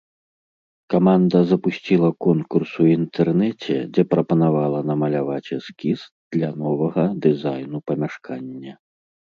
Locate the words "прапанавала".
4.15-4.79